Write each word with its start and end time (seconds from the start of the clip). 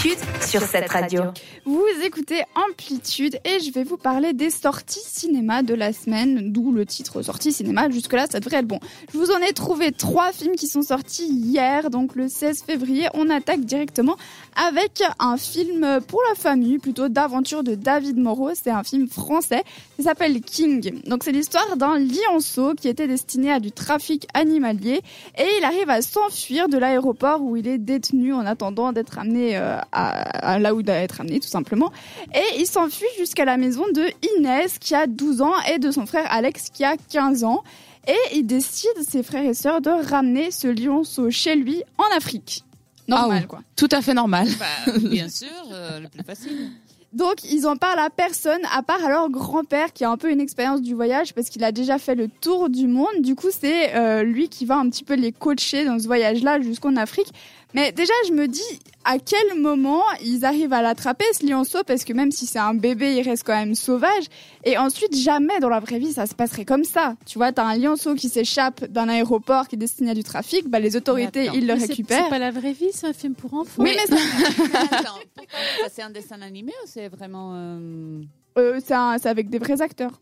Sur 0.00 0.62
cette 0.62 0.88
radio. 0.88 1.24
Vous 1.66 1.84
écoutez 2.02 2.42
Amplitude 2.54 3.38
et 3.44 3.60
je 3.60 3.70
vais 3.70 3.84
vous 3.84 3.98
parler 3.98 4.32
des 4.32 4.48
sorties 4.48 5.02
cinéma 5.04 5.62
de 5.62 5.74
la 5.74 5.92
semaine, 5.92 6.52
d'où 6.52 6.72
le 6.72 6.86
titre 6.86 7.20
sortie 7.20 7.52
cinéma. 7.52 7.90
Jusque-là, 7.90 8.26
ça 8.26 8.40
devrait 8.40 8.60
être 8.60 8.66
bon. 8.66 8.80
Je 9.12 9.18
vous 9.18 9.30
en 9.30 9.38
ai 9.40 9.52
trouvé 9.52 9.92
trois 9.92 10.32
films 10.32 10.56
qui 10.56 10.68
sont 10.68 10.80
sortis 10.80 11.26
hier, 11.26 11.90
donc 11.90 12.14
le 12.14 12.28
16 12.28 12.62
février. 12.62 13.08
On 13.12 13.28
attaque 13.28 13.60
directement 13.60 14.16
avec 14.70 15.02
un 15.18 15.36
film 15.36 16.00
pour 16.08 16.22
la 16.30 16.34
famille, 16.34 16.78
plutôt 16.78 17.10
d'aventure 17.10 17.62
de 17.62 17.74
David 17.74 18.16
Moreau. 18.16 18.52
C'est 18.54 18.70
un 18.70 18.84
film 18.84 19.06
français 19.06 19.64
qui 19.96 20.04
s'appelle 20.04 20.40
King. 20.40 21.02
Donc 21.04 21.24
c'est 21.24 21.32
l'histoire 21.32 21.76
d'un 21.76 21.98
lionceau 21.98 22.72
qui 22.72 22.88
était 22.88 23.06
destiné 23.06 23.52
à 23.52 23.60
du 23.60 23.70
trafic 23.70 24.26
animalier 24.32 25.02
et 25.36 25.46
il 25.58 25.64
arrive 25.64 25.90
à 25.90 26.00
s'enfuir 26.00 26.70
de 26.70 26.78
l'aéroport 26.78 27.42
où 27.42 27.56
il 27.58 27.68
est 27.68 27.76
détenu 27.76 28.32
en 28.32 28.46
attendant 28.46 28.92
d'être 28.92 29.18
amené 29.18 29.58
euh, 29.58 29.76
à, 29.92 30.58
là 30.58 30.74
où 30.74 30.80
il 30.80 30.86
doit 30.86 30.94
être 30.94 31.20
amené 31.20 31.40
tout 31.40 31.48
simplement. 31.48 31.92
Et 32.34 32.58
il 32.60 32.66
s'enfuit 32.66 33.06
jusqu'à 33.18 33.44
la 33.44 33.56
maison 33.56 33.84
de 33.94 34.06
Inès 34.38 34.78
qui 34.78 34.94
a 34.94 35.06
12 35.06 35.42
ans 35.42 35.54
et 35.72 35.78
de 35.78 35.90
son 35.90 36.06
frère 36.06 36.26
Alex 36.30 36.70
qui 36.72 36.84
a 36.84 36.96
15 36.96 37.44
ans. 37.44 37.62
Et 38.08 38.36
il 38.36 38.44
décide, 38.44 38.90
ses 39.06 39.22
frères 39.22 39.44
et 39.44 39.54
sœurs, 39.54 39.80
de 39.80 39.90
ramener 39.90 40.50
ce 40.50 40.68
lionceau 40.68 41.30
chez 41.30 41.54
lui 41.54 41.82
en 41.98 42.16
Afrique. 42.16 42.64
Normal, 43.08 43.40
Ah, 43.44 43.46
quoi. 43.46 43.60
Tout 43.76 43.88
à 43.92 44.00
fait 44.02 44.14
normal. 44.14 44.48
Bah, 44.58 44.92
bien 44.98 45.28
sûr, 45.28 45.48
euh, 45.72 46.00
le 46.00 46.08
plus 46.08 46.22
facile. 46.24 46.70
Donc, 47.12 47.42
ils 47.50 47.66
en 47.66 47.76
parlent 47.76 47.98
à 47.98 48.08
personne, 48.08 48.60
à 48.72 48.82
part 48.82 49.04
à 49.04 49.08
leur 49.08 49.28
grand-père 49.30 49.92
qui 49.92 50.04
a 50.04 50.10
un 50.10 50.16
peu 50.16 50.30
une 50.30 50.40
expérience 50.40 50.80
du 50.80 50.94
voyage 50.94 51.34
parce 51.34 51.48
qu'il 51.48 51.64
a 51.64 51.72
déjà 51.72 51.98
fait 51.98 52.14
le 52.14 52.28
tour 52.28 52.68
du 52.70 52.86
monde. 52.86 53.08
Du 53.20 53.34
coup, 53.34 53.48
c'est 53.50 53.94
euh, 53.96 54.22
lui 54.22 54.48
qui 54.48 54.64
va 54.64 54.76
un 54.76 54.88
petit 54.88 55.02
peu 55.04 55.14
les 55.14 55.32
coacher 55.32 55.84
dans 55.84 55.98
ce 55.98 56.06
voyage-là 56.06 56.60
jusqu'en 56.60 56.94
Afrique. 56.96 57.28
Mais 57.72 57.92
déjà, 57.92 58.12
je 58.26 58.32
me 58.32 58.48
dis 58.48 58.60
à 59.04 59.18
quel 59.18 59.60
moment 59.60 60.02
ils 60.24 60.44
arrivent 60.44 60.72
à 60.72 60.82
l'attraper, 60.82 61.24
ce 61.32 61.46
lionceau, 61.46 61.78
parce 61.86 62.04
que 62.04 62.12
même 62.12 62.32
si 62.32 62.46
c'est 62.46 62.58
un 62.58 62.74
bébé, 62.74 63.14
il 63.16 63.22
reste 63.22 63.44
quand 63.44 63.54
même 63.56 63.76
sauvage. 63.76 64.24
Et 64.64 64.76
ensuite, 64.76 65.16
jamais 65.16 65.58
dans 65.60 65.68
la 65.68 65.78
vraie 65.78 66.00
vie, 66.00 66.12
ça 66.12 66.26
se 66.26 66.34
passerait 66.34 66.64
comme 66.64 66.82
ça. 66.84 67.14
Tu 67.26 67.38
vois, 67.38 67.52
t'as 67.52 67.64
un 67.64 67.76
lionceau 67.78 68.14
qui 68.16 68.28
s'échappe 68.28 68.84
d'un 68.86 69.08
aéroport 69.08 69.68
qui 69.68 69.76
est 69.76 69.78
destiné 69.78 70.10
à 70.10 70.14
du 70.14 70.24
trafic, 70.24 70.68
bah, 70.68 70.80
les 70.80 70.96
autorités, 70.96 71.44
Attends. 71.48 71.52
ils 71.54 71.66
le 71.66 71.74
Mais 71.74 71.80
c'est- 71.80 71.86
récupèrent. 71.86 72.24
C'est 72.24 72.30
pas 72.30 72.38
la 72.40 72.50
vraie 72.50 72.72
vie, 72.72 72.90
c'est 72.92 73.06
un 73.06 73.12
film 73.12 73.34
pour 73.34 73.54
enfants. 73.54 73.82
Oui, 73.84 73.92
mais 73.96 74.16
ça- 74.16 74.96
Attends, 74.96 75.18
c'est 75.90 76.02
un 76.02 76.10
dessin 76.10 76.40
animé 76.42 76.72
ou 76.84 76.86
c'est 76.86 77.08
vraiment. 77.08 77.52
euh, 77.54 78.20
euh, 78.58 78.80
c'est 78.84 78.94
un- 78.94 79.16
c'est 79.18 79.28
avec 79.28 79.48
des 79.50 79.58
vrais 79.58 79.80
acteurs. 79.80 80.20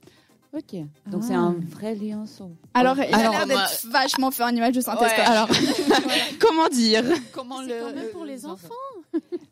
Ok. 0.57 0.75
Donc 1.07 1.21
Ah. 1.23 1.27
c'est 1.27 1.35
un 1.35 1.57
vrai 1.69 1.95
lionceau. 1.95 2.51
Alors, 2.73 2.97
il 2.97 3.15
a 3.15 3.19
Alors, 3.19 3.33
l'air 3.33 3.47
d'être 3.47 3.87
vachement 3.91 4.31
fait 4.31 4.45
en 4.45 4.49
image 4.49 4.73
de 4.75 4.81
synthèse. 4.81 5.11
Ouais. 5.11 5.21
Alors, 5.25 5.49
comment 6.41 6.69
dire? 6.69 7.05
Comment 7.33 7.59
C'est 7.67 7.79
quand 7.81 7.95
même 7.95 8.09
pour 8.13 8.25
les 8.25 8.47
enfants. 8.47 8.69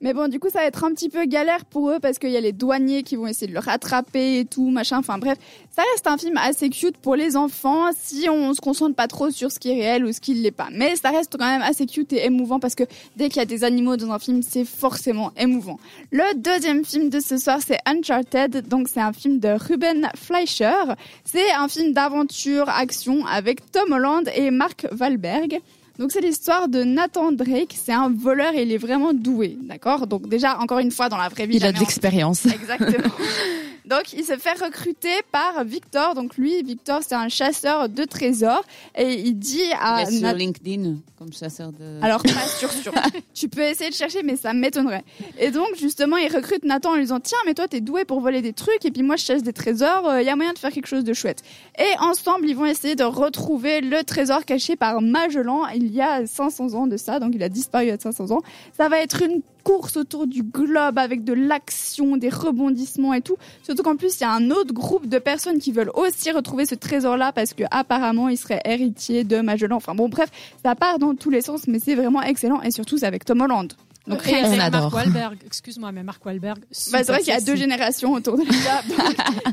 Mais 0.01 0.13
bon, 0.13 0.29
du 0.29 0.39
coup, 0.39 0.49
ça 0.51 0.61
va 0.61 0.67
être 0.67 0.85
un 0.85 0.93
petit 0.93 1.09
peu 1.09 1.25
galère 1.25 1.65
pour 1.65 1.91
eux 1.91 1.99
parce 2.01 2.19
qu'il 2.19 2.31
y 2.31 2.37
a 2.37 2.41
les 2.41 2.53
douaniers 2.53 3.03
qui 3.03 3.17
vont 3.17 3.27
essayer 3.27 3.47
de 3.47 3.53
le 3.53 3.61
rattraper 3.61 4.41
et 4.41 4.45
tout, 4.45 4.71
machin. 4.71 4.99
Enfin 4.99 5.19
bref, 5.19 5.39
ça 5.75 5.83
reste 5.93 6.07
un 6.07 6.17
film 6.17 6.37
assez 6.37 6.69
cute 6.69 6.97
pour 6.99 7.17
les 7.17 7.37
enfants 7.37 7.91
si 7.97 8.29
on 8.29 8.55
se 8.55 8.61
concentre 8.61 8.95
pas 8.95 9.09
trop 9.09 9.31
sur 9.31 9.51
ce 9.51 9.59
qui 9.59 9.71
est 9.71 9.75
réel 9.75 10.05
ou 10.05 10.13
ce 10.13 10.21
qui 10.21 10.35
l'est 10.35 10.51
pas. 10.51 10.69
Mais 10.71 10.97
ça 10.97 11.11
reste 11.11 11.37
quand 11.39 11.47
même 11.47 11.63
assez 11.63 11.87
cute 11.87 12.13
et 12.13 12.27
émouvant 12.27 12.61
parce 12.61 12.75
que 12.75 12.85
dès 13.17 13.29
qu'il 13.29 13.39
y 13.39 13.43
a 13.43 13.47
des 13.47 13.65
animaux 13.65 13.97
dans 13.97 14.13
un 14.13 14.19
film, 14.19 14.43
c'est 14.43 14.65
forcément 14.65 15.33
émouvant. 15.37 15.79
Le 16.13 16.25
deuxième 16.37 16.85
film 16.85 17.09
de 17.09 17.21
ce 17.21 17.39
soir, 17.39 17.59
c'est 17.67 17.79
Uncharted. 17.87 18.69
Donc 18.69 18.89
c'est 18.89 19.01
un 19.01 19.13
film 19.13 19.39
de 19.39 19.49
Ruben 19.49 20.09
Fleischer. 20.15 20.95
C'est 21.25 21.51
un 21.53 21.69
film 21.69 21.93
d'aventure, 21.93 22.69
action 22.69 23.25
avec 23.27 23.71
Tom 23.73 23.93
Holland 23.93 24.29
et 24.35 24.51
Mark 24.51 24.87
Wahlberg. 24.99 25.61
Donc 25.99 26.13
c'est 26.13 26.21
l'histoire 26.21 26.69
de 26.69 26.83
Nathan 26.85 27.33
Drake, 27.33 27.75
c'est 27.75 27.93
un 27.93 28.11
voleur 28.13 28.53
et 28.55 28.63
il 28.63 28.73
est 28.73 28.77
vraiment 28.79 29.13
doué, 29.15 29.57
d'accord? 29.63 30.07
Donc 30.07 30.29
déjà, 30.29 30.59
encore 30.59 30.79
une 30.79 30.91
fois, 30.91 31.09
dans 31.09 31.17
la 31.17 31.29
vraie 31.29 31.47
vie, 31.47 31.57
Il 31.57 31.65
a 31.65 31.73
de 31.73 31.77
on- 31.79 31.81
l'expérience. 31.81 32.45
Exactement. 32.47 33.15
Donc 33.87 34.13
il 34.13 34.25
se 34.25 34.37
fait 34.37 34.61
recruter 34.63 35.09
par 35.31 35.65
Victor. 35.65 36.15
Donc 36.15 36.37
lui, 36.37 36.63
Victor, 36.63 37.01
c'est 37.07 37.15
un 37.15 37.29
chasseur 37.29 37.89
de 37.89 38.05
trésors 38.05 38.65
et 38.97 39.15
il 39.21 39.35
dit 39.39 39.63
à 39.81 40.03
Il 40.03 40.09
est 40.09 40.11
sur 40.13 40.23
Nat- 40.23 40.33
LinkedIn 40.35 40.97
comme 41.19 41.33
chasseur 41.33 41.73
de. 41.73 42.03
alors 42.03 42.21
pas 42.25 42.29
sûr 42.59 42.71
sûr. 42.71 42.93
tu 43.33 43.49
peux 43.49 43.63
essayer 43.63 43.89
de 43.91 43.95
chercher 43.95 44.23
mais 44.23 44.37
ça 44.37 44.53
m'étonnerait. 44.53 45.05
Et 45.39 45.51
donc 45.51 45.69
justement 45.79 46.17
il 46.17 46.35
recrute 46.35 46.65
Nathan 46.65 46.91
en 46.91 46.95
lui 46.97 47.03
disant 47.03 47.21
tiens 47.21 47.39
mais 47.47 47.55
toi 47.55 47.69
t'es 47.69 47.81
doué 47.81 48.05
pour 48.05 48.21
voler 48.21 48.43
des 48.43 48.53
trucs 48.53 48.85
et 48.85 48.91
puis 48.91 49.03
moi 49.03 49.17
je 49.17 49.25
chasse 49.25 49.43
des 49.43 49.53
trésors, 49.53 50.19
il 50.19 50.25
y 50.27 50.29
a 50.29 50.37
moyen 50.37 50.53
de 50.53 50.59
faire 50.59 50.73
quelque 50.73 50.89
chose 50.89 51.05
de 51.05 51.15
chouette. 51.15 51.43
Et 51.79 51.99
ensemble 52.01 52.49
ils 52.49 52.57
vont 52.57 52.67
essayer 52.67 52.97
de 52.97 53.05
retrouver 53.05 53.81
le 53.81 54.03
trésor 54.05 54.45
caché 54.45 54.77
par 54.77 55.01
Magellan 55.01 55.67
il 55.75 55.95
y 55.95 56.01
a 56.03 56.27
500 56.27 56.75
ans 56.75 56.87
de 56.87 56.97
ça 56.97 57.19
donc 57.21 57.33
il 57.35 57.43
a 57.43 57.49
disparu 57.49 57.85
il 57.85 57.89
y 57.89 57.93
a 57.93 57.99
500 57.99 58.31
ans. 58.33 58.43
Ça 58.77 58.89
va 58.89 58.99
être 59.01 59.23
une 59.23 59.41
course 59.67 59.97
autour 59.97 60.29
du 60.29 60.45
globe 60.45 60.97
avec 60.97 61.25
de 61.25 61.33
l'action, 61.33 62.17
des 62.17 62.29
rebondissements 62.29 63.15
et 63.15 63.21
tout. 63.21 63.37
Surtout 63.65 63.83
qu'en 63.83 63.97
plus 63.97 64.21
il 64.21 64.21
y 64.21 64.25
a 64.25 64.31
un 64.31 64.53
autre 64.53 64.73
groupe 64.73 65.09
de 65.09 65.19
personnes 65.19 65.59
qui 65.59 65.73
veulent 65.73 65.91
aussi 65.95 66.31
retrouver 66.31 66.67
ce 66.67 66.77
trésor 66.77 67.17
là 67.17 67.33
parce 67.33 67.53
que 67.53 67.65
apparemment 67.73 68.29
il 68.29 68.37
serait 68.37 68.61
héritier 68.65 69.25
de 69.25 69.41
Magellan. 69.41 69.75
Enfin 69.75 69.97
bon 69.97 70.09
bref 70.09 70.31
ça 70.63 70.77
part 70.77 71.01
dans 71.01 71.17
tous 71.17 71.31
les 71.31 71.41
sens, 71.41 71.67
mais 71.67 71.81
c'est 71.81 71.97
vraiment 71.97 72.23
excellent 72.23 72.63
et 72.63 72.71
surtout 72.71 72.99
c'est 72.99 73.07
avec 73.07 73.25
Tom 73.25 73.41
Holland. 73.41 73.73
Donc 74.07 74.21
Et 74.25 74.31
rien 74.31 74.43
que 74.43 74.47
on 74.47 74.53
avec 74.53 74.63
adore. 74.63 74.81
Mark 74.83 74.95
Wahlberg, 74.95 75.39
excuse-moi, 75.45 75.93
mais 75.93 76.03
Mark 76.03 76.25
Wahlberg. 76.25 76.59
Bah, 76.93 76.99
c'est 76.99 77.07
vrai 77.07 77.19
qu'il 77.19 77.29
y 77.29 77.33
a 77.33 77.41
deux 77.41 77.57
générations 77.57 78.13
autour 78.13 78.39
de 78.39 78.45
la 78.45 78.83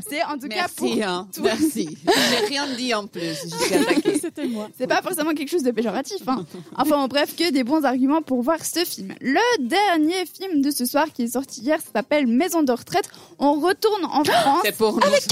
c'est 0.08 0.22
en 0.24 0.38
tout 0.38 0.48
cas 0.48 0.66
pour. 0.76 0.86
Merci, 0.86 1.02
hein. 1.02 1.28
tout. 1.34 1.42
Merci. 1.42 1.98
J'ai 2.04 2.46
rien 2.46 2.66
dit 2.76 2.94
en 2.94 3.06
plus. 3.06 3.34
C'était 4.20 4.46
moi. 4.46 4.68
C'est 4.78 4.86
pas 4.86 5.02
forcément 5.02 5.32
quelque 5.32 5.50
chose 5.50 5.64
de 5.64 5.72
péjoratif. 5.72 6.22
Hein. 6.28 6.44
Enfin 6.76 6.96
en 6.96 7.08
bref, 7.08 7.34
que 7.36 7.50
des 7.50 7.64
bons 7.64 7.84
arguments 7.84 8.22
pour 8.22 8.42
voir 8.42 8.64
ce 8.64 8.84
film. 8.84 9.14
Le 9.20 9.66
dernier 9.66 10.24
film 10.26 10.62
de 10.62 10.70
ce 10.70 10.84
soir 10.84 11.06
qui 11.12 11.22
est 11.22 11.32
sorti 11.32 11.60
hier 11.60 11.80
ça 11.80 11.88
s'appelle 11.96 12.26
Maison 12.26 12.62
de 12.62 12.72
retraite. 12.72 13.08
On 13.38 13.54
retourne 13.60 14.04
en 14.04 14.24
France. 14.24 14.60
C'est 14.64 14.76
pour 14.76 14.92
nous. 14.92 15.00
Avec 15.02 15.26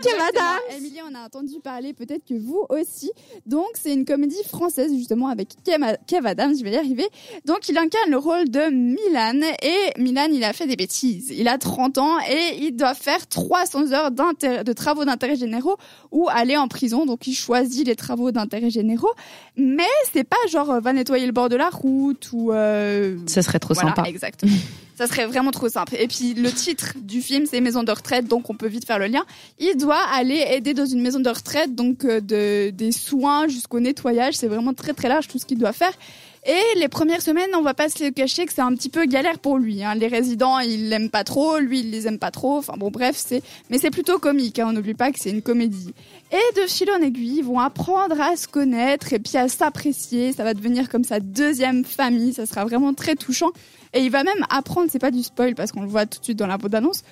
Kev 0.00 0.20
Adams. 0.28 0.60
Emilie 0.76 0.85
en 1.10 1.14
a 1.14 1.24
entendu 1.24 1.60
parler, 1.62 1.92
peut-être 1.92 2.24
que 2.24 2.34
vous 2.34 2.64
aussi. 2.68 3.10
Donc, 3.46 3.66
c'est 3.74 3.92
une 3.92 4.04
comédie 4.04 4.42
française, 4.48 4.92
justement, 4.94 5.28
avec 5.28 5.50
Kev 5.64 6.26
Adams, 6.26 6.54
je 6.58 6.64
vais 6.64 6.72
y 6.72 6.76
arriver. 6.76 7.06
Donc, 7.44 7.68
il 7.68 7.78
incarne 7.78 8.10
le 8.10 8.16
rôle 8.18 8.48
de 8.50 8.70
Milan. 8.70 9.40
Et 9.62 10.00
Milan, 10.00 10.26
il 10.32 10.42
a 10.44 10.52
fait 10.52 10.66
des 10.66 10.76
bêtises. 10.76 11.32
Il 11.36 11.48
a 11.48 11.58
30 11.58 11.98
ans 11.98 12.18
et 12.28 12.58
il 12.60 12.72
doit 12.72 12.94
faire 12.94 13.26
300 13.26 13.92
heures 13.92 14.10
de 14.10 14.72
travaux 14.72 15.04
d'intérêt 15.04 15.36
généraux 15.36 15.76
ou 16.10 16.28
aller 16.28 16.56
en 16.56 16.68
prison. 16.68 17.06
Donc, 17.06 17.26
il 17.26 17.34
choisit 17.34 17.86
les 17.86 17.96
travaux 17.96 18.30
d'intérêt 18.32 18.70
généraux. 18.70 19.12
Mais 19.56 19.84
c'est 20.12 20.24
pas 20.24 20.36
genre, 20.50 20.70
euh, 20.70 20.80
va 20.80 20.92
nettoyer 20.92 21.26
le 21.26 21.32
bord 21.32 21.48
de 21.48 21.56
la 21.56 21.70
route 21.70 22.30
ou... 22.32 22.52
euh, 22.52 23.16
Ce 23.26 23.42
serait 23.42 23.58
trop 23.58 23.74
voilà, 23.74 23.90
sympa. 23.94 24.08
exactement. 24.08 24.52
Ça 24.98 25.06
serait 25.06 25.26
vraiment 25.26 25.50
trop 25.50 25.68
simple. 25.68 25.94
Et 25.98 26.08
puis 26.08 26.32
le 26.32 26.50
titre 26.50 26.94
du 26.98 27.20
film, 27.20 27.44
c'est 27.44 27.60
Maison 27.60 27.82
de 27.82 27.92
retraite, 27.92 28.28
donc 28.28 28.48
on 28.48 28.54
peut 28.54 28.66
vite 28.66 28.86
faire 28.86 28.98
le 28.98 29.08
lien. 29.08 29.24
Il 29.58 29.76
doit 29.76 30.00
aller 30.14 30.42
aider 30.52 30.72
dans 30.72 30.86
une 30.86 30.95
maison 31.00 31.20
de 31.20 31.28
retraite, 31.28 31.74
donc 31.74 32.04
euh, 32.04 32.20
de, 32.20 32.70
des 32.70 32.92
soins 32.92 33.48
jusqu'au 33.48 33.80
nettoyage. 33.80 34.34
C'est 34.34 34.48
vraiment 34.48 34.74
très 34.74 34.92
très 34.92 35.08
large 35.08 35.28
tout 35.28 35.38
ce 35.38 35.46
qu'il 35.46 35.58
doit 35.58 35.72
faire. 35.72 35.92
Et 36.48 36.78
les 36.78 36.86
premières 36.86 37.22
semaines, 37.22 37.50
on 37.56 37.62
va 37.62 37.74
pas 37.74 37.88
se 37.88 38.04
le 38.04 38.10
cacher 38.12 38.46
que 38.46 38.52
c'est 38.52 38.62
un 38.62 38.72
petit 38.74 38.88
peu 38.88 39.04
galère 39.06 39.40
pour 39.40 39.58
lui. 39.58 39.82
Hein. 39.82 39.96
Les 39.96 40.06
résidents, 40.06 40.60
ils 40.60 40.88
l'aiment 40.88 41.10
pas 41.10 41.24
trop, 41.24 41.58
lui, 41.58 41.80
il 41.80 41.90
les 41.90 42.06
aime 42.06 42.20
pas 42.20 42.30
trop. 42.30 42.58
Enfin 42.58 42.74
bon, 42.76 42.88
bref, 42.88 43.16
c'est. 43.16 43.42
Mais 43.68 43.78
c'est 43.78 43.90
plutôt 43.90 44.20
comique. 44.20 44.60
Hein. 44.60 44.66
On 44.68 44.72
n'oublie 44.72 44.94
pas 44.94 45.10
que 45.10 45.18
c'est 45.18 45.30
une 45.30 45.42
comédie. 45.42 45.92
Et 46.30 46.60
de 46.60 46.68
fil 46.68 46.88
en 46.92 47.02
aiguille, 47.02 47.38
ils 47.38 47.44
vont 47.44 47.58
apprendre 47.58 48.20
à 48.20 48.36
se 48.36 48.46
connaître 48.46 49.12
et 49.12 49.18
puis 49.18 49.36
à 49.36 49.48
s'apprécier. 49.48 50.32
Ça 50.32 50.44
va 50.44 50.54
devenir 50.54 50.88
comme 50.88 51.02
sa 51.02 51.18
deuxième 51.18 51.84
famille. 51.84 52.32
Ça 52.32 52.46
sera 52.46 52.64
vraiment 52.64 52.94
très 52.94 53.16
touchant. 53.16 53.50
Et 53.92 54.00
il 54.00 54.10
va 54.10 54.22
même 54.22 54.46
apprendre, 54.48 54.88
c'est 54.92 55.00
pas 55.00 55.10
du 55.10 55.24
spoil 55.24 55.56
parce 55.56 55.72
qu'on 55.72 55.82
le 55.82 55.88
voit 55.88 56.06
tout 56.06 56.20
de 56.20 56.24
suite 56.24 56.38
dans 56.38 56.46
la 56.46 56.58
bande-annonce, 56.58 57.02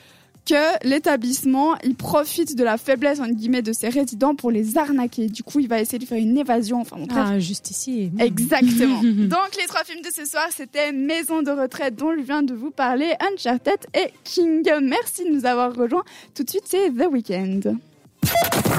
que 0.46 0.86
l'établissement, 0.88 1.74
il 1.84 1.94
profite 1.94 2.56
de 2.56 2.64
la 2.64 2.76
faiblesse, 2.76 3.20
entre 3.20 3.32
guillemets, 3.32 3.62
de 3.62 3.72
ses 3.72 3.88
résidents 3.88 4.34
pour 4.34 4.50
les 4.50 4.76
arnaquer. 4.76 5.28
Du 5.28 5.42
coup, 5.42 5.60
il 5.60 5.68
va 5.68 5.80
essayer 5.80 5.98
de 5.98 6.04
faire 6.04 6.18
une 6.18 6.36
évasion. 6.36 6.80
Enfin, 6.80 6.96
bon, 6.96 7.06
bref. 7.06 7.24
Ah, 7.26 7.38
justicier. 7.38 8.12
Exactement. 8.18 9.00
Donc, 9.02 9.56
les 9.58 9.66
trois 9.66 9.84
films 9.84 10.02
de 10.02 10.10
ce 10.14 10.24
soir, 10.28 10.46
c'était 10.54 10.92
Maison 10.92 11.42
de 11.42 11.50
retraite 11.50 11.96
dont 11.96 12.12
je 12.16 12.22
viens 12.22 12.42
de 12.42 12.54
vous 12.54 12.70
parler, 12.70 13.12
Uncharted 13.32 13.78
et 13.94 14.10
King. 14.24 14.62
Merci 14.82 15.24
de 15.24 15.30
nous 15.30 15.46
avoir 15.46 15.74
rejoints. 15.74 16.04
Tout 16.34 16.44
de 16.44 16.50
suite, 16.50 16.64
c'est 16.66 16.90
The 16.90 17.06
Weeknd. 17.10 17.60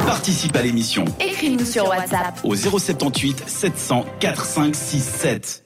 Participe 0.07 0.56
à 0.56 0.61
l'émission 0.63 1.06
Écris-nous 1.19 1.65
sur 1.65 1.88
WhatsApp. 1.88 2.39
au 2.44 2.56
078 2.56 3.44
700 3.47 4.06
4567. 4.19 5.63